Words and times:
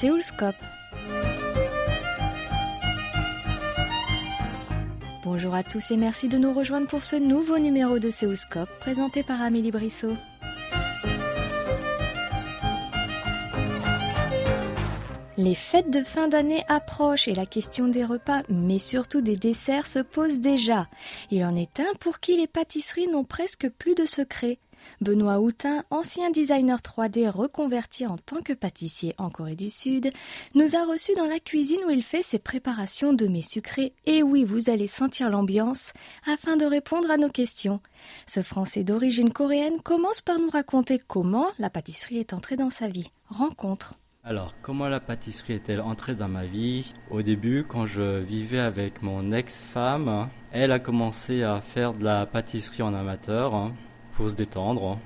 Séoulscope. 0.00 0.56
Bonjour 5.24 5.54
à 5.54 5.62
tous 5.62 5.90
et 5.90 5.98
merci 5.98 6.28
de 6.28 6.38
nous 6.38 6.54
rejoindre 6.54 6.86
pour 6.86 7.04
ce 7.04 7.16
nouveau 7.16 7.58
numéro 7.58 7.98
de 7.98 8.08
Séoulscope 8.08 8.70
présenté 8.80 9.22
par 9.22 9.42
Amélie 9.42 9.70
Brissot. 9.70 10.16
Les 15.36 15.54
fêtes 15.54 15.90
de 15.90 16.02
fin 16.02 16.28
d'année 16.28 16.64
approchent 16.68 17.28
et 17.28 17.34
la 17.34 17.44
question 17.44 17.86
des 17.86 18.06
repas, 18.06 18.40
mais 18.48 18.78
surtout 18.78 19.20
des 19.20 19.36
desserts, 19.36 19.86
se 19.86 19.98
pose 19.98 20.40
déjà. 20.40 20.88
Il 21.30 21.44
en 21.44 21.54
est 21.54 21.78
un 21.78 21.94
pour 22.00 22.20
qui 22.20 22.38
les 22.38 22.46
pâtisseries 22.46 23.08
n'ont 23.08 23.24
presque 23.24 23.68
plus 23.68 23.94
de 23.94 24.06
secrets. 24.06 24.60
Benoît 25.00 25.40
Houtin, 25.40 25.84
ancien 25.90 26.30
designer 26.30 26.78
3D 26.78 27.28
reconverti 27.28 28.06
en 28.06 28.16
tant 28.16 28.42
que 28.42 28.52
pâtissier 28.52 29.14
en 29.18 29.30
Corée 29.30 29.56
du 29.56 29.70
Sud, 29.70 30.10
nous 30.54 30.76
a 30.76 30.84
reçus 30.84 31.14
dans 31.16 31.26
la 31.26 31.40
cuisine 31.40 31.80
où 31.86 31.90
il 31.90 32.02
fait 32.02 32.22
ses 32.22 32.38
préparations 32.38 33.12
de 33.12 33.26
mets 33.26 33.42
sucrés. 33.42 33.92
Et 34.04 34.22
oui, 34.22 34.44
vous 34.44 34.70
allez 34.70 34.88
sentir 34.88 35.30
l'ambiance 35.30 35.92
afin 36.26 36.56
de 36.56 36.64
répondre 36.64 37.10
à 37.10 37.16
nos 37.16 37.30
questions. 37.30 37.80
Ce 38.26 38.42
Français 38.42 38.84
d'origine 38.84 39.32
coréenne 39.32 39.80
commence 39.80 40.20
par 40.20 40.38
nous 40.38 40.50
raconter 40.50 40.98
comment 40.98 41.46
la 41.58 41.70
pâtisserie 41.70 42.18
est 42.18 42.32
entrée 42.32 42.56
dans 42.56 42.70
sa 42.70 42.88
vie. 42.88 43.10
Rencontre. 43.28 43.94
Alors, 44.22 44.54
comment 44.60 44.88
la 44.88 45.00
pâtisserie 45.00 45.54
est-elle 45.54 45.80
entrée 45.80 46.14
dans 46.14 46.28
ma 46.28 46.44
vie? 46.44 46.92
Au 47.10 47.22
début, 47.22 47.64
quand 47.66 47.86
je 47.86 48.18
vivais 48.18 48.60
avec 48.60 49.00
mon 49.00 49.32
ex-femme, 49.32 50.28
elle 50.52 50.72
a 50.72 50.78
commencé 50.78 51.42
à 51.42 51.62
faire 51.62 51.94
de 51.94 52.04
la 52.04 52.26
pâtisserie 52.26 52.82
en 52.82 52.92
amateur 52.92 53.54
hein, 53.54 53.72
pour 54.20 54.28
se 54.28 54.34
détendre. 54.34 54.98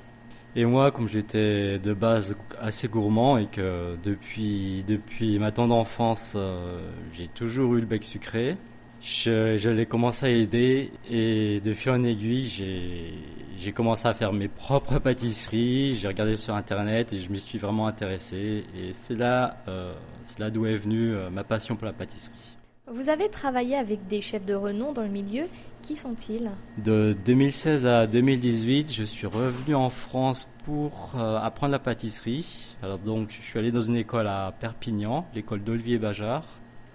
Et 0.57 0.65
moi, 0.65 0.91
comme 0.91 1.07
j'étais 1.07 1.79
de 1.79 1.95
base 1.95 2.37
assez 2.61 2.89
gourmand 2.89 3.39
et 3.39 3.47
que 3.47 3.97
depuis, 4.03 4.83
depuis 4.89 5.39
ma 5.39 5.53
tendre 5.53 5.77
enfance, 5.77 6.35
euh, 6.35 6.81
j'ai 7.13 7.29
toujours 7.29 7.77
eu 7.77 7.81
le 7.81 7.87
bec 7.87 8.03
sucré, 8.03 8.57
je, 9.01 9.71
l'ai 9.71 9.87
commencé 9.87 10.27
à 10.27 10.31
aider 10.31 10.91
et 11.09 11.61
de 11.61 11.75
fil 11.75 11.93
en 11.93 12.03
aiguille, 12.03 13.23
j'ai 13.57 13.73
commencé 13.73 14.09
à 14.09 14.15
faire 14.15 14.33
mes 14.33 14.49
propres 14.49 14.99
pâtisseries, 14.99 15.95
j'ai 15.95 16.09
regardé 16.09 16.35
sur 16.35 16.57
internet 16.57 17.13
et 17.13 17.19
je 17.19 17.31
m'y 17.31 17.39
suis 17.39 17.59
vraiment 17.59 17.87
intéressé. 17.87 18.65
Et 18.77 18.93
c'est 18.93 19.15
là, 19.15 19.59
euh, 19.69 19.95
là 20.41 20.51
d'où 20.51 20.67
est 20.67 20.77
venue 20.77 21.15
euh, 21.15 21.31
ma 21.31 21.45
passion 21.45 21.77
pour 21.77 21.87
la 21.87 21.93
pâtisserie. 21.93 22.57
Vous 22.87 23.09
avez 23.09 23.31
travaillé 23.31 23.77
avec 23.77 24.09
des 24.09 24.21
chefs 24.21 24.45
de 24.45 24.55
renom 24.55 24.93
dans 24.93 25.03
le 25.03 25.09
milieu. 25.09 25.45
Qui 25.83 25.97
sont-ils? 25.97 26.51
De 26.77 27.17
2016 27.25 27.87
à 27.87 28.07
2018, 28.07 28.93
je 28.93 29.05
suis 29.05 29.27
revenu 29.27 29.75
en 29.75 29.89
France 29.89 30.51
pour 30.65 31.13
euh, 31.17 31.39
apprendre 31.39 31.73
la 31.73 31.79
pâtisserie. 31.79 32.77
Alors 32.83 32.99
donc, 32.99 33.31
je 33.31 33.41
suis 33.41 33.59
allé 33.59 33.73
dans 33.73 33.81
une 33.81 33.97
école 33.97 34.27
à 34.27 34.55
Perpignan, 34.61 35.27
l'école 35.35 35.63
d'Olivier 35.63 35.99
Bajard, 35.99 36.45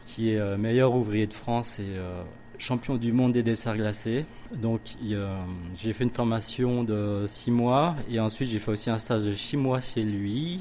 qui 0.05 0.31
est 0.31 0.57
meilleur 0.57 0.93
ouvrier 0.93 1.25
de 1.25 1.33
France 1.33 1.79
et 1.79 1.97
champion 2.59 2.95
du 2.95 3.11
monde 3.11 3.33
des 3.33 3.43
desserts 3.43 3.75
glacés. 3.75 4.25
Donc 4.53 4.81
j'ai 5.75 5.93
fait 5.93 6.03
une 6.03 6.09
formation 6.11 6.83
de 6.83 7.25
six 7.27 7.51
mois 7.51 7.95
et 8.09 8.19
ensuite 8.19 8.49
j'ai 8.49 8.59
fait 8.59 8.71
aussi 8.71 8.89
un 8.89 8.97
stage 8.97 9.23
de 9.23 9.33
six 9.33 9.57
mois 9.57 9.79
chez 9.79 10.03
lui. 10.03 10.59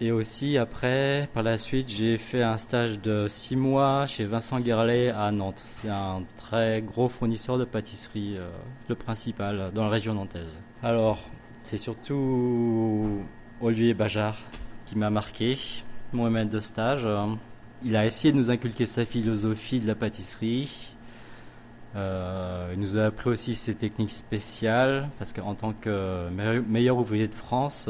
Et 0.00 0.10
aussi 0.10 0.58
après, 0.58 1.28
par 1.32 1.42
la 1.42 1.56
suite, 1.56 1.88
j'ai 1.88 2.18
fait 2.18 2.42
un 2.42 2.56
stage 2.56 3.00
de 3.00 3.26
six 3.28 3.56
mois 3.56 4.06
chez 4.06 4.24
Vincent 4.24 4.58
Guerlet 4.60 5.10
à 5.10 5.30
Nantes. 5.30 5.62
C'est 5.64 5.88
un 5.88 6.22
très 6.36 6.82
gros 6.82 7.08
fournisseur 7.08 7.58
de 7.58 7.64
pâtisserie, 7.64 8.36
euh, 8.36 8.50
le 8.88 8.94
principal 8.94 9.70
dans 9.72 9.84
la 9.84 9.90
région 9.90 10.14
nantaise. 10.14 10.58
Alors, 10.82 11.20
c'est 11.62 11.78
surtout 11.78 13.22
Olivier 13.60 13.94
Bajard 13.94 14.38
qui 14.86 14.98
m'a 14.98 15.10
marqué, 15.10 15.56
mon 16.12 16.28
maître 16.28 16.50
de 16.50 16.60
stage. 16.60 17.06
Il 17.84 17.96
a 17.96 18.04
essayé 18.04 18.32
de 18.32 18.38
nous 18.38 18.50
inculquer 18.50 18.86
sa 18.86 19.04
philosophie 19.04 19.80
de 19.80 19.86
la 19.86 19.94
pâtisserie 19.94 20.94
euh, 21.96 22.70
il 22.72 22.80
nous 22.80 22.98
a 22.98 23.04
appris 23.04 23.30
aussi 23.30 23.54
ses 23.54 23.74
techniques 23.74 24.10
spéciales, 24.10 25.08
parce 25.18 25.32
qu'en 25.32 25.54
tant 25.54 25.72
que 25.72 26.28
meilleur 26.30 26.98
ouvrier 26.98 27.28
de 27.28 27.34
France, 27.34 27.88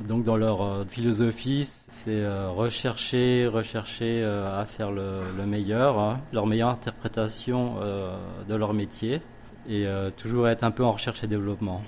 donc 0.00 0.24
dans 0.24 0.36
leur 0.36 0.62
euh, 0.62 0.84
philosophie, 0.84 1.64
c'est 1.64 2.10
euh, 2.10 2.50
rechercher, 2.50 3.46
rechercher 3.46 4.24
à 4.24 4.64
faire 4.64 4.90
le, 4.90 5.22
meilleur, 5.46 5.98
hein, 5.98 6.20
leur 6.32 6.46
meilleure 6.46 6.70
interprétation 6.70 7.76
de 8.48 8.54
leur 8.54 8.74
métier, 8.74 9.20
et 9.68 9.86
toujours 10.16 10.48
être 10.48 10.64
un 10.64 10.70
peu 10.70 10.84
en 10.84 10.92
recherche 10.92 11.24
et 11.24 11.26
développement. 11.26 11.82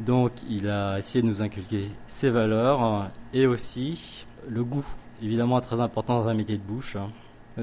Donc 0.00 0.32
il 0.48 0.68
a 0.68 0.98
essayé 0.98 1.22
de 1.22 1.26
nous 1.26 1.42
inculquer 1.42 1.90
ses 2.06 2.30
valeurs 2.30 3.10
et 3.32 3.46
aussi 3.46 4.26
le 4.48 4.62
goût, 4.62 4.86
évidemment 5.22 5.60
très 5.60 5.80
important 5.80 6.20
dans 6.20 6.28
un 6.28 6.34
métier 6.34 6.58
de 6.58 6.62
bouche. 6.62 6.96
Hein. 6.96 7.08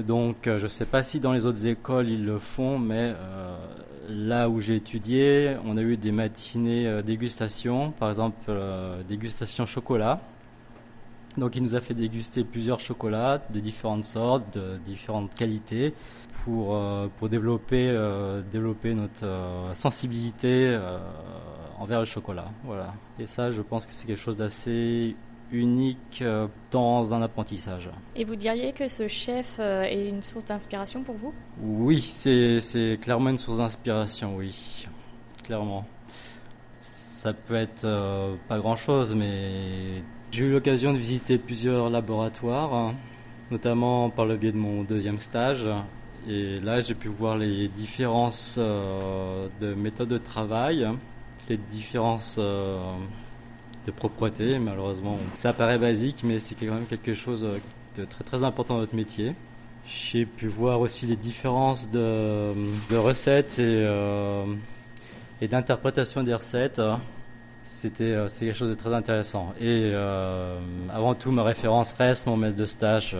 Donc 0.02 0.46
euh, 0.46 0.58
je 0.58 0.64
ne 0.64 0.68
sais 0.68 0.86
pas 0.86 1.02
si 1.02 1.20
dans 1.20 1.32
les 1.32 1.46
autres 1.46 1.66
écoles 1.66 2.08
ils 2.08 2.24
le 2.24 2.38
font, 2.38 2.78
mais 2.78 3.14
euh, 3.16 3.56
là 4.08 4.48
où 4.48 4.60
j'ai 4.60 4.76
étudié, 4.76 5.56
on 5.64 5.76
a 5.76 5.82
eu 5.82 5.96
des 5.96 6.12
matinées 6.12 6.86
euh, 6.86 7.02
dégustation, 7.02 7.92
par 7.92 8.08
exemple 8.08 8.52
dégustation 9.08 9.66
chocolat. 9.66 10.20
Donc 11.36 11.56
il 11.56 11.62
nous 11.62 11.74
a 11.74 11.80
fait 11.80 11.94
déguster 11.94 12.44
plusieurs 12.44 12.78
chocolats 12.78 13.42
de 13.50 13.58
différentes 13.58 14.04
sortes, 14.04 14.56
de 14.56 14.78
différentes 14.84 15.34
qualités, 15.34 15.92
pour, 16.44 16.78
développer, 17.28 17.90
développer 18.52 18.94
notre 18.94 19.26
sensibilité 19.72 20.78
envers 21.80 21.98
le 21.98 22.04
chocolat. 22.04 22.46
Voilà. 22.62 22.94
Et 23.18 23.26
ça, 23.26 23.50
je 23.50 23.62
pense 23.62 23.86
que 23.86 23.94
c'est 23.94 24.06
quelque 24.06 24.20
chose 24.20 24.36
d'assez 24.36 25.16
unique 25.52 26.20
euh, 26.22 26.48
dans 26.70 27.14
un 27.14 27.22
apprentissage. 27.22 27.90
Et 28.16 28.24
vous 28.24 28.36
diriez 28.36 28.72
que 28.72 28.88
ce 28.88 29.08
chef 29.08 29.56
euh, 29.58 29.82
est 29.82 30.08
une 30.08 30.22
source 30.22 30.44
d'inspiration 30.44 31.02
pour 31.02 31.14
vous? 31.14 31.32
Oui, 31.62 32.00
c'est 32.00 32.98
clairement 33.00 33.30
une 33.30 33.38
source 33.38 33.58
d'inspiration, 33.58 34.36
oui, 34.36 34.86
clairement. 35.42 35.86
Ça 36.80 37.32
peut 37.32 37.54
être 37.54 37.84
euh, 37.84 38.34
pas 38.48 38.58
grand-chose, 38.58 39.14
mais 39.14 40.02
j'ai 40.30 40.46
eu 40.46 40.52
l'occasion 40.52 40.92
de 40.92 40.98
visiter 40.98 41.38
plusieurs 41.38 41.88
laboratoires, 41.88 42.92
notamment 43.50 44.10
par 44.10 44.26
le 44.26 44.36
biais 44.36 44.52
de 44.52 44.58
mon 44.58 44.82
deuxième 44.82 45.18
stage. 45.18 45.68
Et 46.28 46.58
là, 46.60 46.80
j'ai 46.80 46.94
pu 46.94 47.08
voir 47.08 47.36
les 47.36 47.68
différences 47.68 48.58
de 48.58 49.74
méthode 49.74 50.08
de 50.08 50.18
travail, 50.18 50.88
les 51.48 51.58
différences 51.58 52.40
de 53.84 53.90
propreté, 53.90 54.58
malheureusement. 54.58 55.18
Ça 55.34 55.52
paraît 55.52 55.78
basique, 55.78 56.18
mais 56.24 56.38
c'est 56.38 56.54
quand 56.54 56.74
même 56.74 56.86
quelque 56.86 57.14
chose 57.14 57.46
de 57.96 58.04
très 58.04 58.24
très 58.24 58.44
important 58.44 58.74
dans 58.74 58.80
notre 58.80 58.96
métier. 58.96 59.34
J'ai 59.86 60.24
pu 60.24 60.46
voir 60.46 60.80
aussi 60.80 61.06
les 61.06 61.16
différences 61.16 61.90
de, 61.90 62.52
recettes 62.96 63.58
et, 63.58 63.84
euh, 63.86 64.44
et 65.40 65.48
d'interprétation 65.48 66.22
des 66.22 66.34
recettes. 66.34 66.80
C'était 67.64 68.04
euh, 68.04 68.28
quelque 68.28 68.56
chose 68.56 68.70
de 68.70 68.74
très 68.74 68.94
intéressant. 68.94 69.52
Et 69.60 69.90
euh, 69.92 70.58
avant 70.90 71.14
tout, 71.14 71.30
ma 71.32 71.42
référence 71.42 71.92
reste 71.98 72.26
mon 72.26 72.36
maître 72.36 72.56
de 72.56 72.64
stage. 72.64 73.14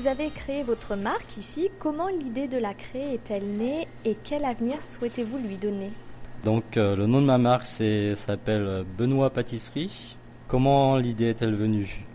Vous 0.00 0.08
avez 0.08 0.30
créé 0.30 0.62
votre 0.62 0.96
marque 0.96 1.36
ici. 1.36 1.70
Comment 1.78 2.08
l'idée 2.08 2.48
de 2.48 2.56
la 2.56 2.72
créer 2.72 3.12
est-elle 3.12 3.44
née 3.44 3.86
et 4.06 4.16
quel 4.24 4.46
avenir 4.46 4.80
souhaitez-vous 4.80 5.36
lui 5.36 5.56
donner? 5.56 5.90
Donc 6.42 6.78
euh, 6.78 6.96
le 6.96 7.06
nom 7.06 7.20
de 7.20 7.26
ma 7.26 7.36
marque 7.36 7.66
s'appelle 7.66 8.86
Benoît 8.96 9.28
Pâtisserie. 9.28 10.16
Comment 10.48 10.96
l'idée 10.96 11.26
est-elle 11.26 11.54
venue? 11.54 12.06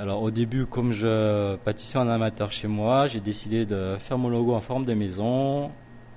Alors 0.00 0.20
au 0.20 0.32
début, 0.32 0.66
comme 0.66 0.92
je 0.92 1.54
pâtissais 1.58 1.98
en 1.98 2.08
amateur 2.08 2.50
chez 2.50 2.66
moi, 2.66 3.06
j'ai 3.06 3.20
décidé 3.20 3.66
de 3.66 3.96
faire 4.00 4.18
mon 4.18 4.28
logo 4.28 4.52
en 4.54 4.60
forme 4.60 4.84
de 4.84 4.94
maison. 4.94 5.66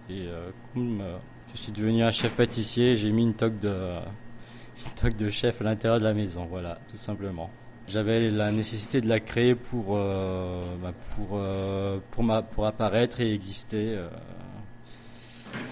Et 0.09 0.25
euh, 0.25 0.49
euh, 0.75 1.17
je 1.53 1.61
suis 1.61 1.71
devenu 1.71 2.01
un 2.01 2.09
chef 2.09 2.33
pâtissier, 2.33 2.95
j'ai 2.95 3.11
mis 3.11 3.21
une 3.21 3.35
toque 3.35 3.59
de, 3.59 3.69
une 4.87 4.91
toque 4.99 5.17
de 5.17 5.29
chef 5.29 5.61
à 5.61 5.65
l'intérieur 5.65 5.99
de 5.99 6.05
la 6.05 6.15
maison. 6.15 6.47
Voilà, 6.49 6.79
tout 6.89 6.97
simplement. 6.97 7.51
J'avais 7.89 8.29
la 8.29 8.51
nécessité 8.51 9.01
de 9.01 9.07
la 9.09 9.19
créer 9.19 9.55
pour, 9.55 9.97
euh, 9.97 10.61
bah, 10.79 10.93
pour, 11.15 11.29
euh, 11.33 11.97
pour, 12.11 12.23
ma, 12.23 12.43
pour 12.43 12.67
apparaître 12.67 13.19
et 13.19 13.33
exister 13.33 13.95
euh, 13.95 14.07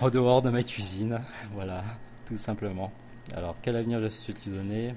en 0.01 0.09
dehors 0.09 0.41
de 0.41 0.49
ma 0.49 0.63
cuisine. 0.63 1.21
Voilà, 1.53 1.83
tout 2.25 2.35
simplement. 2.35 2.91
Alors, 3.35 3.55
quel 3.61 3.75
avenir 3.75 3.99
je 3.99 4.07
suis 4.07 4.33
donner 4.47 4.95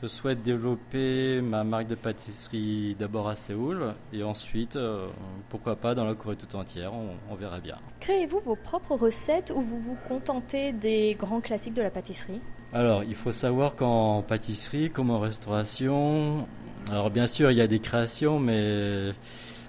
Je 0.00 0.06
souhaite 0.06 0.42
développer 0.42 1.40
ma 1.42 1.64
marque 1.64 1.88
de 1.88 1.94
pâtisserie 1.94 2.96
d'abord 2.98 3.28
à 3.28 3.36
Séoul 3.36 3.94
et 4.12 4.22
ensuite, 4.22 4.76
euh, 4.76 5.08
pourquoi 5.48 5.76
pas, 5.76 5.94
dans 5.94 6.04
la 6.04 6.14
Corée 6.14 6.36
tout 6.36 6.56
entière, 6.56 6.92
on, 6.94 7.34
verra 7.34 7.58
bien. 7.58 7.76
Créez-vous 8.00 8.40
vos 8.40 8.56
propres 8.56 8.94
recettes 8.94 9.52
ou 9.54 9.60
vous 9.60 9.78
vous 9.78 9.96
contentez 10.08 10.72
des 10.72 11.16
grands 11.18 11.40
classiques 11.40 11.74
de 11.74 11.82
la 11.82 11.90
pâtisserie? 11.90 12.40
Alors, 12.72 13.02
il 13.02 13.14
faut 13.14 13.32
savoir 13.32 13.74
qu'en 13.74 14.22
pâtisserie, 14.22 14.90
comme 14.90 15.10
en 15.10 15.18
restauration, 15.18 16.46
alors 16.88 17.10
bien 17.10 17.26
sûr, 17.26 17.50
il 17.50 17.58
y 17.58 17.60
a 17.60 17.66
des 17.66 17.80
créations, 17.80 18.38
mais 18.38 19.12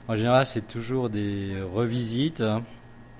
en 0.08 0.16
général, 0.16 0.46
c'est 0.46 0.68
toujours 0.68 1.10
des 1.10 1.56
revisites 1.74 2.42
hein, 2.42 2.64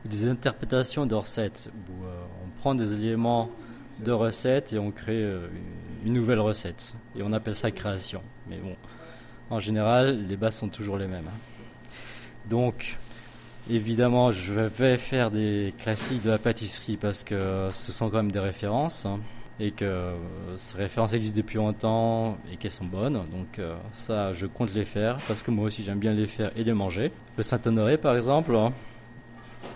ou 0.06 0.08
des 0.08 0.28
interprétations 0.28 1.06
de 1.06 1.16
recettes 1.16 1.70
où 1.90 2.06
euh, 2.06 2.22
on 2.46 2.60
prend 2.60 2.76
des 2.76 2.94
éléments 2.94 3.50
de 4.00 4.12
recettes 4.12 4.74
et 4.74 4.80
on 4.80 4.92
crée 4.92 5.24
euh, 5.24 5.48
une 5.54 5.81
nouvelle 6.06 6.40
recette. 6.40 6.94
Et 7.16 7.24
on 7.24 7.34
appelle 7.34 7.56
ça 7.56 7.72
création. 7.72 8.22
Mais 8.50 8.58
bon, 8.58 8.76
en 9.50 9.60
général, 9.60 10.26
les 10.28 10.38
bases 10.38 10.56
sont 10.56 10.70
toujours 10.70 10.98
les 10.98 11.08
mêmes. 11.08 11.28
Hein. 11.28 11.62
Donc, 12.50 12.98
évidemment, 13.70 14.32
je 14.32 14.54
vais 14.54 14.98
faire 14.98 15.32
des 15.32 15.74
classiques 15.78 16.24
de 16.24 16.30
la 16.30 16.38
pâtisserie 16.38 16.98
parce 16.98 17.24
que 17.24 17.70
ce 17.72 17.92
sont 17.92 18.10
quand 18.10 18.18
même 18.18 18.32
des 18.32 18.40
références. 18.40 19.06
Hein, 19.06 19.20
et 19.62 19.72
que 19.72 20.14
ces 20.58 20.76
références 20.78 21.14
existent 21.14 21.38
depuis 21.38 21.58
longtemps 21.58 22.38
et 22.52 22.58
qu'elles 22.58 22.72
sont 22.72 22.86
bonnes. 22.86 23.14
Donc 23.32 23.60
euh, 23.60 23.76
ça, 23.94 24.34
je 24.34 24.48
compte 24.48 24.74
les 24.74 24.86
faire 24.86 25.18
parce 25.28 25.44
que 25.44 25.52
moi 25.52 25.66
aussi 25.66 25.84
j'aime 25.84 26.00
bien 26.00 26.14
les 26.14 26.26
faire 26.26 26.52
et 26.56 26.64
les 26.64 26.74
manger. 26.74 27.12
Le 27.38 27.44
Saint-Honoré 27.44 27.98
par 27.98 28.16
exemple, 28.16 28.56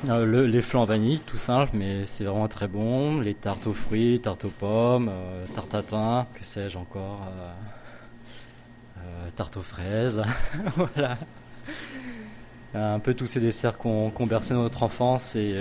euh, 0.10 0.48
les 0.48 0.62
flancs 0.62 0.86
vanille, 0.86 1.20
tout 1.20 1.38
simple, 1.38 1.72
mais 1.74 2.06
c'est 2.06 2.24
vraiment 2.24 2.48
très 2.48 2.68
bon. 2.68 3.20
Les 3.20 3.34
tartes 3.34 3.68
aux 3.68 3.74
fruits, 3.74 4.20
tartes 4.20 4.46
aux 4.46 4.50
pommes, 4.50 5.12
tartes 5.54 5.74
à 5.76 5.84
thym, 5.84 6.26
que 6.36 6.44
sais-je 6.44 6.78
encore, 6.78 7.22
tartes 9.36 9.58
aux 9.58 9.62
fraises, 9.62 10.24
voilà. 10.76 11.18
Un 12.74 13.00
peu 13.00 13.14
tous 13.14 13.28
ces 13.28 13.40
desserts 13.40 13.78
qu'on 13.78 14.12
qu 14.12 14.26
bercé 14.26 14.54
notre 14.54 14.84
enfance 14.84 15.36
et 15.36 15.56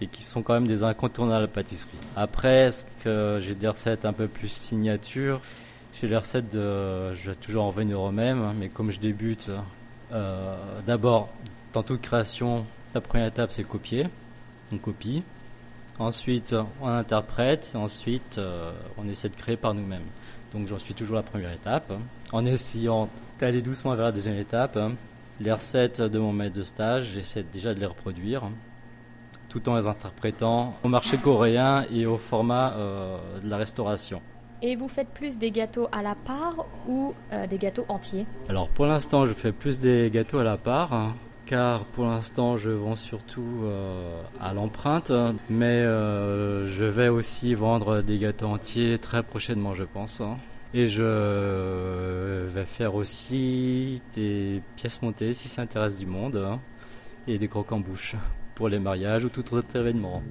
et 0.00 0.06
qui 0.06 0.22
sont 0.22 0.42
quand 0.42 0.54
même 0.54 0.66
des 0.66 0.82
incontournables 0.82 1.36
à 1.36 1.40
la 1.42 1.48
pâtisserie. 1.48 1.96
Après, 2.16 2.66
est-ce 2.66 2.84
que 3.02 3.38
j'ai 3.40 3.54
des 3.54 3.68
recettes 3.68 4.04
un 4.04 4.12
peu 4.12 4.28
plus 4.28 4.48
signature 4.48 5.40
Chez 5.94 6.06
les 6.06 6.16
recettes, 6.16 6.50
de, 6.50 7.14
je 7.14 7.30
vais 7.30 7.36
toujours 7.36 7.64
en 7.64 7.68
revenir 7.68 8.00
au 8.00 8.10
même, 8.10 8.52
mais 8.58 8.68
comme 8.68 8.90
je 8.90 9.00
débute, 9.00 9.50
euh, 10.12 10.56
d'abord, 10.86 11.28
dans 11.72 11.82
toute 11.82 12.02
création, 12.02 12.66
la 12.96 13.00
première 13.00 13.26
étape 13.26 13.52
c'est 13.52 13.64
copier, 13.64 14.06
on 14.72 14.78
copie. 14.78 15.22
Ensuite, 15.98 16.54
on 16.82 16.88
interprète, 16.88 17.72
ensuite, 17.74 18.36
euh, 18.36 18.70
on 18.98 19.08
essaie 19.08 19.30
de 19.30 19.34
créer 19.34 19.56
par 19.56 19.72
nous-mêmes. 19.72 20.04
Donc 20.52 20.66
j'en 20.66 20.78
suis 20.78 20.92
toujours 20.92 21.16
la 21.16 21.22
première 21.22 21.52
étape, 21.52 21.90
hein. 21.90 22.00
en 22.32 22.44
essayant 22.44 23.08
d'aller 23.38 23.62
doucement 23.62 23.94
vers 23.94 24.06
la 24.06 24.12
deuxième 24.12 24.36
étape. 24.36 24.76
Hein. 24.76 24.92
Les 25.40 25.52
recettes 25.52 26.00
de 26.00 26.18
mon 26.18 26.32
maître 26.32 26.56
de 26.56 26.62
stage, 26.62 27.12
j'essaie 27.14 27.42
déjà 27.42 27.74
de 27.74 27.80
les 27.80 27.86
reproduire 27.86 28.42
tout 29.48 29.68
en 29.68 29.76
les 29.76 29.86
interprétant 29.86 30.74
au 30.82 30.88
marché 30.88 31.16
coréen 31.16 31.86
et 31.90 32.04
au 32.04 32.18
format 32.18 32.72
euh, 32.72 33.18
de 33.42 33.48
la 33.48 33.56
restauration. 33.56 34.20
Et 34.62 34.74
vous 34.74 34.88
faites 34.88 35.08
plus 35.08 35.38
des 35.38 35.50
gâteaux 35.50 35.88
à 35.92 36.02
la 36.02 36.14
part 36.14 36.66
ou 36.88 37.14
euh, 37.32 37.46
des 37.46 37.58
gâteaux 37.58 37.84
entiers? 37.88 38.26
Alors 38.48 38.68
pour 38.68 38.86
l'instant, 38.86 39.26
je 39.26 39.32
fais 39.32 39.52
plus 39.52 39.78
des 39.78 40.10
gâteaux 40.10 40.38
à 40.38 40.44
la 40.44 40.56
part. 40.56 41.14
Car 41.46 41.84
pour 41.84 42.06
l'instant 42.06 42.56
je 42.56 42.70
vends 42.70 42.96
surtout 42.96 43.62
euh, 43.62 44.20
à 44.40 44.52
l'empreinte, 44.52 45.12
mais 45.48 45.82
je 45.82 46.84
vais 46.84 47.08
aussi 47.08 47.54
vendre 47.54 48.02
des 48.02 48.18
gâteaux 48.18 48.46
entiers 48.46 48.98
très 48.98 49.22
prochainement 49.22 49.74
je 49.74 49.84
pense. 49.84 50.20
Hein. 50.20 50.38
Et 50.74 50.88
je 50.88 52.44
vais 52.46 52.64
faire 52.64 52.94
aussi 52.96 54.02
des 54.14 54.60
pièces 54.76 55.00
montées 55.00 55.32
si 55.32 55.48
ça 55.48 55.62
intéresse 55.62 55.96
du 55.96 56.06
monde 56.06 56.36
hein, 56.36 56.60
et 57.26 57.38
des 57.38 57.48
crocs 57.48 57.72
en 57.72 57.80
bouche 57.80 58.16
pour 58.54 58.68
les 58.68 58.78
mariages 58.78 59.24
ou 59.24 59.28
tout 59.28 59.54
autre 59.54 59.76
événement. 59.76 60.22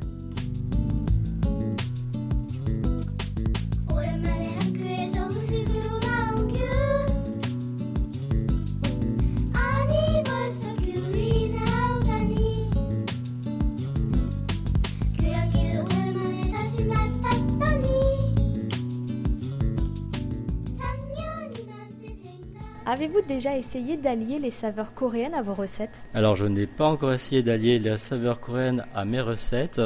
Avez-vous 22.95 23.23
déjà 23.27 23.57
essayé 23.57 23.97
d'allier 23.97 24.39
les 24.39 24.51
saveurs 24.51 24.93
coréennes 24.93 25.33
à 25.33 25.41
vos 25.41 25.53
recettes? 25.53 26.01
Alors 26.13 26.35
je 26.35 26.45
n'ai 26.45 26.65
pas 26.65 26.87
encore 26.87 27.11
essayé 27.11 27.43
d'allier 27.43 27.77
les 27.77 27.97
saveurs 27.97 28.39
coréennes 28.39 28.85
à 28.95 29.03
mes 29.03 29.19
recettes, 29.19 29.81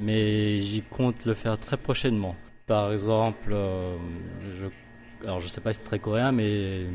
mais 0.00 0.56
j'y 0.56 0.80
compte 0.80 1.26
le 1.26 1.34
faire 1.34 1.58
très 1.58 1.76
prochainement. 1.76 2.34
Par 2.66 2.90
exemple, 2.90 3.52
euh, 3.52 3.96
je, 4.40 4.68
alors 5.26 5.40
je 5.40 5.48
sais 5.48 5.60
pas 5.60 5.74
si 5.74 5.80
c'est 5.80 5.84
très 5.84 5.98
coréen, 5.98 6.32
mais 6.32 6.86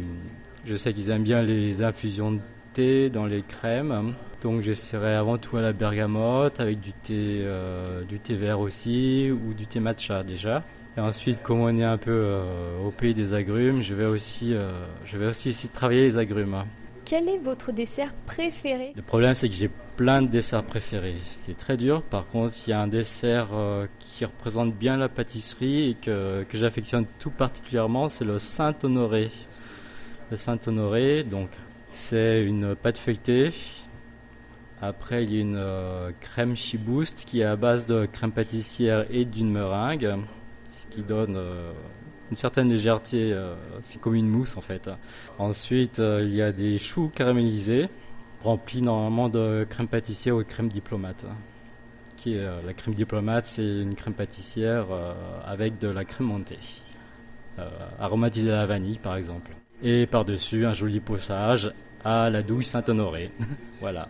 je 0.66 0.74
sais 0.74 0.92
qu'ils 0.92 1.12
aiment 1.12 1.21
bien 1.21 1.44
les 1.44 1.83
infusions 1.83 2.31
de 2.31 2.39
thé 2.74 3.12
dans 3.12 3.27
les 3.27 3.44
crèmes. 3.44 4.16
Donc 4.42 4.62
j'essaierai 4.62 5.13
avant 5.13 5.38
tout 5.38 5.57
à 5.57 5.62
la 5.62 5.71
bergamote 5.71 6.60
avec 6.60 6.80
du 6.80 6.94
thé, 6.94 7.42
euh, 7.44 8.04
du 8.06 8.19
thé 8.19 8.33
vert 8.36 8.60
aussi 8.60 9.30
ou 9.30 9.54
du 9.54 9.68
thé 9.68 9.80
matcha 9.80 10.24
déjà. 10.24 10.63
Et 10.97 11.01
ensuite, 11.01 11.41
comme 11.41 11.62
on 11.62 11.77
est 11.77 11.83
un 11.83 11.97
peu 11.97 12.12
euh, 12.12 12.80
au 12.83 12.91
pays 12.91 13.13
des 13.13 13.33
agrumes, 13.33 13.81
je 13.81 13.94
vais 13.94 14.06
aussi, 14.06 14.53
euh, 14.53 14.71
je 15.06 15.18
vais 15.18 15.27
aussi 15.27 15.50
essayer 15.50 15.69
de 15.69 15.74
travailler 15.74 16.01
les 16.01 16.18
agrumes. 16.18 16.53
Hein. 16.53 16.65
Quel 17.06 17.30
est 17.30 17.38
votre 17.38 17.71
dessert 17.71 18.13
préféré? 18.25 18.94
Le 18.95 19.01
problème, 19.01 19.33
c'est 19.33 19.50
que 19.50 19.56
j'ai 19.56 19.69
plein 19.95 20.21
de 20.21 20.27
desserts 20.27 20.63
préférés. 20.63 21.15
C'est 21.24 21.57
très 21.57 21.77
dur. 21.77 22.01
Par 22.01 22.27
contre, 22.27 22.56
il 22.65 22.71
y 22.71 22.74
a 22.74 22.81
un 22.81 22.88
dessert 22.88 23.50
euh, 23.53 23.88
qui 24.00 24.25
représente 24.25 24.75
bien 24.75 24.97
la 24.97 25.09
pâtisserie 25.09 25.91
et 25.91 25.94
que, 25.95 26.44
que 26.44 26.57
j'affectionne 26.57 27.06
tout 27.19 27.31
particulièrement, 27.31 28.09
c'est 28.09 28.25
le 28.25 28.39
Saint-Honoré. 28.39 29.30
Le 30.31 30.38
Saint-Honoré, 30.38 31.24
donc, 31.24 31.50
c'est 31.92 32.44
une 32.44 32.75
pâte 32.75 32.97
feuilletée. 32.97 33.51
Après, 34.81 35.24
il 35.24 35.33
y 35.33 35.38
a 35.38 35.42
une 35.42 36.13
crème 36.19 36.56
chibouste 36.56 37.24
qui 37.25 37.42
est 37.42 37.45
à 37.45 37.56
base 37.56 37.85
de 37.85 38.06
crème 38.06 38.31
pâtissière 38.31 39.06
et 39.09 39.25
d'une 39.25 39.51
meringue 39.51 40.19
qui 40.88 41.04
donne 41.04 41.36
euh, 41.38 41.72
une 42.30 42.36
certaine 42.36 42.70
légèreté. 42.70 43.31
Euh, 43.33 43.56
c'est 43.81 44.00
comme 44.00 44.16
une 44.16 44.30
mousse 44.30 44.57
en 44.57 44.62
fait. 44.62 44.90
Ensuite, 45.38 46.00
euh, 46.00 46.21
il 46.24 46.33
y 46.36 46.42
a 46.42 46.52
des 46.52 46.78
choux 46.78 47.09
caramélisés 47.14 47.90
remplis 48.42 48.81
normalement 48.81 49.28
de 49.28 49.68
crème 49.69 49.88
pâtissière 49.88 50.36
ou 50.36 50.44
de 50.44 50.48
crème 50.48 50.69
diplomate. 50.69 51.26
Qui 52.16 52.36
est, 52.36 52.45
la 52.66 52.74
crème 52.74 52.95
diplomate, 52.95 53.45
c'est 53.45 53.64
une 53.64 53.95
crème 53.95 54.14
pâtissière 54.14 54.88
avec 55.45 55.78
de 55.78 55.88
la 55.90 56.04
crème 56.04 56.28
montée, 56.28 56.59
aromatisée 57.98 58.52
à 58.52 58.56
la 58.56 58.66
vanille 58.66 58.98
par 58.98 59.16
exemple. 59.16 59.52
Et 59.81 60.06
par-dessus, 60.06 60.66
un 60.66 60.74
joli 60.74 61.00
pochage 61.00 61.74
à 62.04 62.30
la 62.30 62.44
douille 62.44 62.66
Saint-Honoré. 62.66 63.31
voilà. 63.81 64.07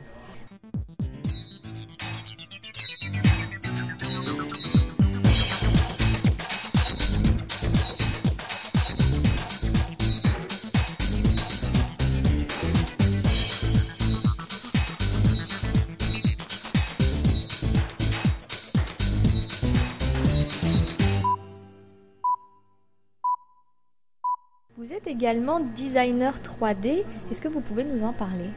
Vous 24.79 24.93
êtes 24.93 25.07
également 25.07 25.59
designer 25.59 26.35
3D. 26.37 27.03
Est-ce 27.29 27.41
que 27.41 27.49
vous 27.49 27.59
pouvez 27.59 27.83
nous 27.83 28.01
en 28.03 28.13
parler? 28.13 28.49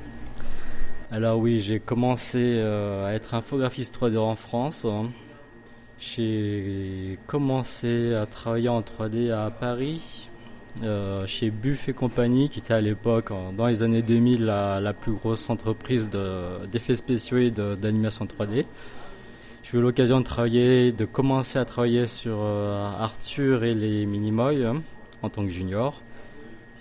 Alors 1.10 1.40
oui, 1.40 1.58
j'ai 1.58 1.80
commencé 1.80 2.38
euh, 2.38 3.08
à 3.08 3.14
être 3.14 3.34
infographiste 3.34 3.98
3D 4.00 4.18
en 4.18 4.36
France. 4.36 4.86
J'ai 5.98 7.18
commencé 7.26 8.14
à 8.14 8.26
travailler 8.26 8.68
en 8.68 8.82
3D 8.82 9.32
à 9.32 9.50
Paris, 9.50 10.30
euh, 10.84 11.26
chez 11.26 11.50
Buff 11.50 11.88
et 11.88 11.92
compagnie, 11.92 12.48
qui 12.48 12.60
était 12.60 12.74
à 12.74 12.80
l'époque, 12.80 13.32
dans 13.56 13.66
les 13.66 13.82
années 13.82 14.02
2000, 14.02 14.44
la, 14.44 14.92
plus 14.92 15.14
grosse 15.14 15.50
entreprise 15.50 16.08
d'effets 16.08 16.94
spéciaux 16.94 17.38
et 17.38 17.50
d'animation 17.50 18.26
3D. 18.26 18.66
J'ai 19.64 19.76
eu 19.76 19.80
l'occasion 19.80 20.20
de 20.20 20.24
travailler, 20.24 20.92
de 20.92 21.04
commencer 21.04 21.58
à 21.58 21.64
travailler 21.64 22.06
sur 22.06 22.36
euh, 22.38 22.86
Arthur 23.00 23.64
et 23.64 23.74
les 23.74 24.06
Minimoy 24.06 24.64
hein, 24.64 24.82
en 25.22 25.28
tant 25.28 25.42
que 25.42 25.50
junior. 25.50 26.00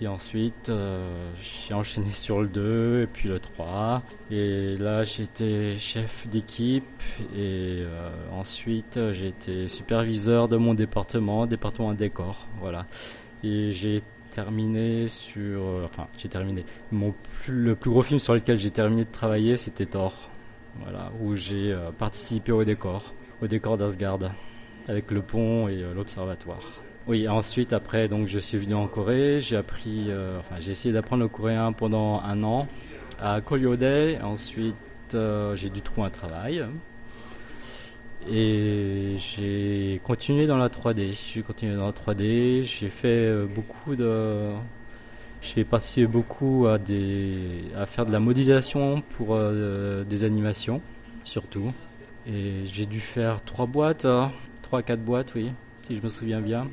Et 0.02 0.08
ensuite, 0.08 0.68
euh, 0.68 1.30
j'ai 1.40 1.74
enchaîné 1.74 2.10
sur 2.10 2.42
le 2.42 2.48
2 2.48 3.02
et 3.02 3.06
puis 3.06 3.28
le 3.28 3.38
3. 3.38 4.02
Et 4.32 4.76
là, 4.76 5.04
j'étais 5.04 5.76
chef 5.76 6.26
d'équipe. 6.26 7.00
Et 7.36 7.84
euh, 7.84 8.10
ensuite, 8.32 8.96
été 8.96 9.68
superviseur 9.68 10.48
de 10.48 10.56
mon 10.56 10.74
département, 10.74 11.46
département 11.46 11.94
décor. 11.94 12.48
Voilà. 12.60 12.86
Et 13.44 13.70
j'ai 13.70 14.02
terminé 14.32 15.06
sur. 15.06 15.62
Euh, 15.62 15.84
enfin, 15.84 16.08
j'ai 16.18 16.28
terminé. 16.28 16.64
Mon 16.90 17.14
le 17.46 17.76
plus 17.76 17.90
gros 17.90 18.02
film 18.02 18.18
sur 18.18 18.34
lequel 18.34 18.58
j'ai 18.58 18.72
terminé 18.72 19.04
de 19.04 19.12
travailler, 19.12 19.56
c'était 19.56 19.86
Thor. 19.86 20.30
Voilà, 20.82 21.12
où 21.20 21.36
j'ai 21.36 21.76
participé 21.98 22.50
au 22.50 22.64
décor, 22.64 23.14
au 23.40 23.46
décor 23.46 23.76
d'Asgard, 23.76 24.18
avec 24.88 25.12
le 25.12 25.22
pont 25.22 25.68
et 25.68 25.84
l'observatoire. 25.94 26.82
Oui, 27.08 27.26
ensuite, 27.26 27.72
après, 27.72 28.06
donc, 28.06 28.28
je 28.28 28.38
suis 28.38 28.58
venu 28.58 28.74
en 28.74 28.86
Corée. 28.86 29.40
J'ai 29.40 29.56
appris, 29.56 30.06
euh, 30.08 30.38
enfin, 30.38 30.56
j'ai 30.60 30.70
essayé 30.70 30.94
d'apprendre 30.94 31.22
le 31.22 31.28
coréen 31.28 31.72
pendant 31.72 32.20
un 32.20 32.44
an 32.44 32.68
à 33.20 33.40
Kolyode. 33.40 34.20
Ensuite, 34.22 34.76
euh, 35.14 35.56
j'ai 35.56 35.68
dû 35.68 35.82
trouver 35.82 36.06
un 36.06 36.10
travail. 36.10 36.64
Et 38.30 39.14
j'ai 39.16 40.00
continué 40.04 40.46
dans 40.46 40.56
la 40.56 40.68
3D. 40.68 41.12
J'ai 41.34 41.42
continué 41.42 41.74
dans 41.74 41.86
la 41.86 41.92
3D. 41.92 42.62
J'ai 42.62 42.88
fait 42.88 43.08
euh, 43.08 43.46
beaucoup 43.46 43.96
de. 43.96 44.52
J'ai 45.40 45.64
participé 45.64 46.06
beaucoup 46.06 46.68
à, 46.68 46.78
des, 46.78 47.64
à 47.76 47.84
faire 47.84 48.06
de 48.06 48.12
la 48.12 48.20
modélisation 48.20 49.02
pour 49.16 49.36
des 50.06 50.22
animations, 50.22 50.80
surtout. 51.24 51.72
Et 52.28 52.64
j'ai 52.64 52.86
dû 52.86 53.00
faire 53.00 53.42
trois 53.42 53.66
boîtes, 53.66 54.04
hein. 54.04 54.30
trois, 54.62 54.82
quatre 54.82 55.02
boîtes, 55.02 55.34
oui, 55.34 55.50
si 55.84 55.96
je 55.96 56.00
me 56.00 56.08
souviens 56.08 56.40
bien. 56.40 56.68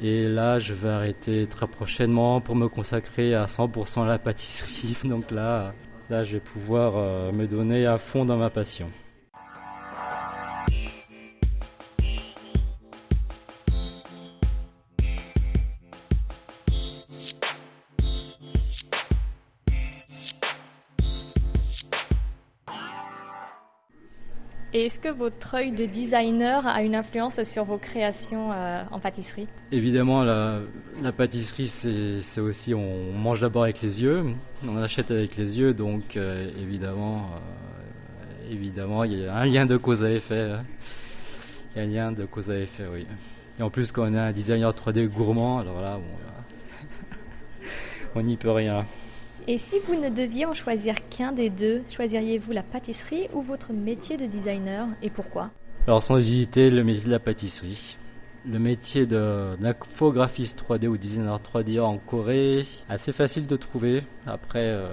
Et 0.00 0.28
là, 0.28 0.58
je 0.58 0.74
vais 0.74 0.90
arrêter 0.90 1.46
très 1.46 1.66
prochainement 1.66 2.40
pour 2.40 2.54
me 2.54 2.68
consacrer 2.68 3.34
à 3.34 3.46
100% 3.46 4.02
à 4.02 4.06
la 4.06 4.18
pâtisserie. 4.18 4.96
Donc 5.04 5.30
là, 5.30 5.74
là, 6.10 6.24
je 6.24 6.34
vais 6.34 6.40
pouvoir 6.40 6.96
euh, 6.96 7.32
me 7.32 7.46
donner 7.46 7.86
à 7.86 7.98
fond 7.98 8.24
dans 8.24 8.36
ma 8.36 8.50
passion. 8.50 8.90
Est-ce 24.84 24.98
que 24.98 25.08
votre 25.08 25.54
œil 25.54 25.72
de 25.72 25.86
designer 25.86 26.66
a 26.66 26.82
une 26.82 26.94
influence 26.94 27.42
sur 27.44 27.64
vos 27.64 27.78
créations 27.78 28.52
euh, 28.52 28.82
en 28.90 28.98
pâtisserie? 28.98 29.46
Évidemment, 29.72 30.22
la, 30.22 30.60
pâtisserie, 31.16 31.68
c'est 31.68 32.40
aussi, 32.40 32.74
on 32.74 33.12
mange 33.12 33.40
d'abord 33.40 33.62
avec 33.62 33.80
les 33.80 34.02
yeux, 34.02 34.24
on 34.68 34.76
achète 34.76 35.10
avec 35.10 35.36
les 35.36 35.58
yeux, 35.58 35.72
donc 35.72 36.16
euh, 36.16 36.50
évidemment, 36.60 37.18
euh, 37.18 38.52
évidemment, 38.52 39.04
il 39.04 39.20
y 39.20 39.26
a 39.26 39.34
un 39.34 39.46
lien 39.46 39.66
de 39.66 39.76
cause 39.76 40.04
à 40.04 40.10
effet. 40.10 40.50
Hein. 40.50 40.64
Il 41.74 41.78
y 41.78 41.80
a 41.80 41.84
un 41.84 41.86
lien 41.86 42.12
de 42.12 42.24
cause 42.24 42.50
à 42.50 42.58
effet, 42.58 42.84
oui. 42.92 43.06
Et 43.58 43.62
en 43.62 43.70
plus, 43.70 43.92
quand 43.92 44.02
on 44.02 44.14
est 44.14 44.18
un 44.18 44.32
designer 44.32 44.70
3D 44.72 45.08
gourmand, 45.08 45.60
alors 45.60 45.80
là, 45.80 45.98
on 48.14 48.22
n'y 48.22 48.36
peut 48.36 48.50
rien. 48.50 48.84
Et 49.48 49.58
si 49.58 49.76
vous 49.86 49.94
ne 49.94 50.08
deviez 50.08 50.44
en 50.44 50.54
choisir 50.54 50.96
qu'un 51.08 51.30
des 51.30 51.50
deux, 51.50 51.84
choisiriez-vous 51.88 52.50
la 52.50 52.64
pâtisserie 52.64 53.28
ou 53.32 53.42
votre 53.42 53.72
métier 53.72 54.16
de 54.16 54.26
designer 54.26 54.88
et 55.02 55.10
pourquoi? 55.10 55.50
Alors 55.86 56.02
sans 56.02 56.16
hésiter, 56.16 56.68
le 56.68 56.82
métier 56.82 57.04
de 57.04 57.12
la 57.12 57.20
pâtisserie. 57.20 57.96
Le 58.44 58.58
métier 58.58 59.06
d'infographiste 59.06 60.64
3D 60.68 60.88
ou 60.88 60.96
designer 60.96 61.38
3D 61.38 61.80
en 61.80 61.96
Corée, 61.98 62.66
assez 62.88 63.12
facile 63.12 63.46
de 63.46 63.54
trouver. 63.54 64.02
Après, 64.26 64.64
euh, 64.64 64.88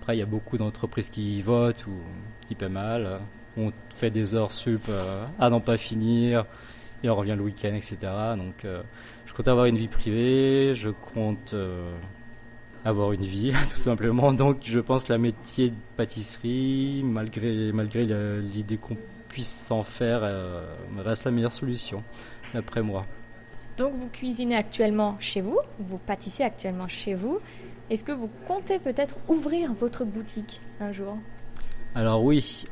après 0.00 0.16
il 0.16 0.18
y 0.18 0.24
a 0.24 0.26
beaucoup 0.26 0.58
d'entreprises 0.58 1.10
qui 1.10 1.40
votent 1.40 1.86
ou 1.86 1.94
qui 2.48 2.56
paient 2.56 2.68
mal. 2.68 3.20
On 3.56 3.70
fait 3.94 4.10
des 4.10 4.34
heures 4.34 4.50
sup 4.50 4.86
euh, 4.88 5.24
à 5.38 5.50
n'en 5.50 5.60
pas 5.60 5.76
finir 5.76 6.46
et 7.04 7.10
on 7.10 7.14
revient 7.14 7.36
le 7.36 7.44
week-end, 7.44 7.74
etc. 7.74 7.96
Donc 8.36 8.64
euh, 8.64 8.82
je 9.24 9.32
compte 9.34 9.46
avoir 9.46 9.66
une 9.66 9.78
vie 9.78 9.86
privée, 9.86 10.74
je 10.74 10.90
compte 10.90 11.54
avoir 12.88 13.12
une 13.12 13.22
vie, 13.22 13.52
tout 13.70 13.76
simplement. 13.76 14.32
Donc 14.32 14.58
je 14.64 14.80
pense 14.80 15.04
que 15.04 15.12
la 15.12 15.18
métier 15.18 15.70
de 15.70 15.76
pâtisserie, 15.96 17.02
malgré, 17.04 17.72
malgré 17.72 18.02
l'idée 18.40 18.76
qu'on 18.76 18.96
puisse 19.28 19.66
s'en 19.66 19.82
faire, 19.82 20.20
euh, 20.22 20.64
reste 20.98 21.24
la 21.24 21.30
meilleure 21.30 21.52
solution, 21.52 22.02
d'après 22.54 22.82
moi. 22.82 23.06
Donc 23.76 23.94
vous 23.94 24.08
cuisinez 24.08 24.56
actuellement 24.56 25.16
chez 25.20 25.40
vous, 25.40 25.58
vous 25.78 25.98
pâtissez 25.98 26.42
actuellement 26.42 26.88
chez 26.88 27.14
vous. 27.14 27.38
Est-ce 27.90 28.04
que 28.04 28.12
vous 28.12 28.28
comptez 28.46 28.78
peut-être 28.78 29.16
ouvrir 29.28 29.72
votre 29.74 30.04
boutique 30.04 30.60
un 30.80 30.92
jour? 30.92 31.16
Alors 31.94 32.22
oui, 32.22 32.66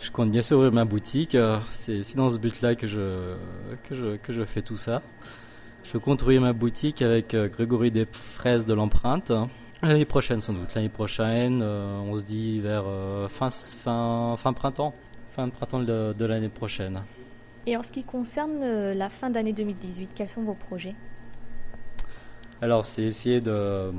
je 0.00 0.10
compte 0.10 0.30
bien 0.30 0.42
sûr 0.42 0.58
ouvrir 0.58 0.72
ma 0.72 0.84
boutique. 0.84 1.36
C'est 1.70 2.16
dans 2.16 2.28
ce 2.28 2.38
but-là 2.38 2.74
que 2.74 2.86
je, 2.86 3.34
que, 3.88 3.94
je, 3.94 4.16
que 4.16 4.32
je 4.32 4.44
fais 4.44 4.62
tout 4.62 4.76
ça. 4.76 5.02
Je 5.92 5.98
compte 5.98 6.22
ouvrir 6.22 6.40
ma 6.40 6.52
boutique 6.52 7.00
avec 7.00 7.32
euh, 7.34 7.48
Grégory 7.48 7.92
des 7.92 8.06
Fraises 8.10 8.66
de 8.66 8.74
l'empreinte. 8.74 9.30
L'année 9.82 10.04
prochaine 10.04 10.40
sans 10.40 10.52
doute. 10.52 10.74
L'année 10.74 10.88
prochaine, 10.88 11.60
euh, 11.62 12.00
on 12.00 12.16
se 12.16 12.24
dit 12.24 12.58
vers 12.58 12.82
euh, 12.86 13.28
fin, 13.28 13.50
fin, 13.50 14.34
fin 14.36 14.52
printemps. 14.52 14.94
Fin 15.30 15.46
de 15.46 15.52
printemps 15.52 15.78
de, 15.80 16.24
l'année 16.24 16.48
prochaine. 16.48 17.02
Et 17.66 17.76
en 17.76 17.82
ce 17.84 17.92
qui 17.92 18.02
concerne 18.02 18.92
la 18.92 19.08
fin 19.10 19.30
d'année 19.30 19.52
2018, 19.52 20.10
quels 20.14 20.28
sont 20.28 20.42
vos 20.42 20.54
projets? 20.54 20.94
Alors 22.62 22.84
c'est 22.84 23.02
essayer 23.02 23.40
de, 23.40 23.92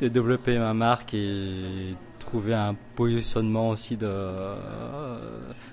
de, 0.00 0.08
développer 0.08 0.58
ma 0.58 0.72
marque 0.72 1.12
et 1.12 1.94
trouver 2.18 2.54
un 2.54 2.74
positionnement 2.96 3.68
aussi 3.68 3.96
de, 3.96 4.08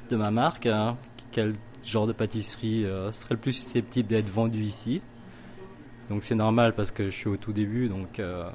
de 0.10 0.16
ma 0.18 0.30
marque. 0.30 0.66
Hein. 0.66 0.98
Quel 1.32 1.54
genre 1.86 2.06
de 2.06 2.14
pâtisserie 2.14 2.86
serait 3.12 3.36
le 3.36 3.40
plus 3.40 3.54
susceptible 3.54 4.10
d'être 4.10 4.30
vendu 4.30 4.60
ici? 4.60 5.02
Donc 6.12 6.24
c'est 6.24 6.36
normal 6.36 6.74
parce 6.76 6.92
que 6.92 7.06
je 7.06 7.16
suis 7.16 7.30
au 7.30 7.38
tout 7.38 7.54
début, 7.54 7.88
donc 7.88 8.20
euh, 8.20 8.50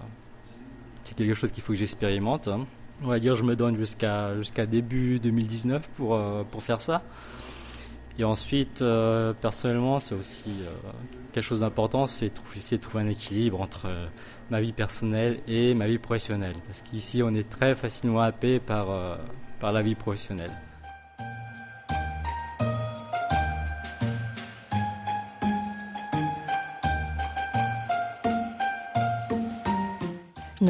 c'est 1.04 1.16
quelque 1.16 1.32
chose 1.32 1.50
qu'il 1.52 1.62
faut 1.62 1.72
que 1.72 1.78
j'expérimente. 1.78 2.48
Hein. 2.48 2.66
On 3.02 3.08
va 3.08 3.18
dire 3.18 3.34
je 3.34 3.44
me 3.44 3.56
donne 3.56 3.76
jusqu'à 3.76 4.36
jusqu'à 4.36 4.66
début 4.66 5.18
2019 5.20 5.88
pour, 5.96 6.16
euh, 6.16 6.44
pour 6.50 6.62
faire 6.62 6.82
ça. 6.82 7.02
Et 8.18 8.24
ensuite, 8.24 8.82
euh, 8.82 9.32
personnellement, 9.40 9.98
c'est 10.00 10.14
aussi 10.14 10.52
quelque 11.32 11.44
chose 11.44 11.60
d'important, 11.60 12.06
c'est 12.06 12.30
essayer 12.56 12.76
de 12.76 12.82
trouver 12.82 13.04
un 13.04 13.08
équilibre 13.08 13.58
entre 13.60 13.88
ma 14.50 14.60
vie 14.60 14.72
personnelle 14.72 15.40
et 15.48 15.72
ma 15.72 15.86
vie 15.86 15.98
professionnelle. 15.98 16.56
Parce 16.66 16.82
qu'ici, 16.82 17.22
on 17.22 17.32
est 17.34 17.48
très 17.48 17.74
facilement 17.74 18.20
happé 18.20 18.60
par, 18.60 19.18
par 19.60 19.72
la 19.72 19.80
vie 19.82 19.94
professionnelle. 19.94 20.52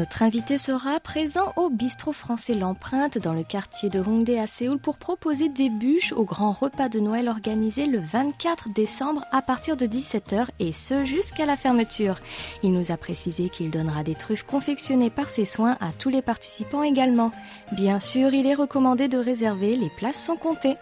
Notre 0.07 0.23
invité 0.23 0.57
sera 0.57 1.01
présent 1.01 1.51
au 1.57 1.69
bistrot 1.69 2.13
français 2.13 2.53
L'Empreinte 2.53 3.17
dans 3.17 3.33
le 3.33 3.43
quartier 3.43 3.89
de 3.89 3.99
Hongdae 3.99 4.39
à 4.39 4.47
Séoul 4.47 4.79
pour 4.79 4.97
proposer 4.97 5.49
des 5.49 5.69
bûches 5.69 6.13
au 6.13 6.23
grand 6.23 6.53
repas 6.53 6.87
de 6.87 7.01
Noël 7.01 7.27
organisé 7.27 7.87
le 7.87 7.99
24 7.99 8.69
décembre 8.69 9.25
à 9.33 9.41
partir 9.41 9.75
de 9.75 9.85
17h 9.85 10.45
et 10.61 10.71
ce 10.71 11.03
jusqu'à 11.03 11.45
la 11.45 11.57
fermeture. 11.57 12.21
Il 12.63 12.71
nous 12.71 12.93
a 12.93 12.95
précisé 12.95 13.49
qu'il 13.49 13.69
donnera 13.69 14.03
des 14.03 14.15
truffes 14.15 14.45
confectionnées 14.45 15.09
par 15.09 15.29
ses 15.29 15.43
soins 15.43 15.75
à 15.81 15.91
tous 15.99 16.09
les 16.09 16.21
participants 16.21 16.83
également. 16.83 17.31
Bien 17.73 17.99
sûr, 17.99 18.33
il 18.33 18.47
est 18.47 18.55
recommandé 18.55 19.09
de 19.09 19.17
réserver, 19.17 19.75
les 19.75 19.91
places 19.97 20.23
sont 20.23 20.37
comptées. 20.37 20.77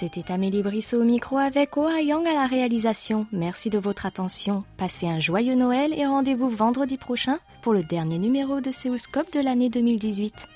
C'était 0.00 0.32
Amélie 0.32 0.62
Brissot 0.62 1.02
au 1.02 1.04
micro 1.04 1.36
avec 1.36 1.76
Oa 1.76 2.00
Yang 2.00 2.26
à 2.26 2.32
la 2.32 2.46
réalisation. 2.46 3.26
Merci 3.32 3.68
de 3.68 3.78
votre 3.78 4.06
attention. 4.06 4.64
Passez 4.78 5.06
un 5.06 5.18
joyeux 5.18 5.56
Noël 5.56 5.92
et 5.92 6.06
rendez-vous 6.06 6.48
vendredi 6.48 6.96
prochain 6.96 7.38
pour 7.60 7.74
le 7.74 7.82
dernier 7.82 8.18
numéro 8.18 8.62
de 8.62 8.70
Séoulscope 8.70 9.30
de 9.34 9.40
l'année 9.40 9.68
2018. 9.68 10.48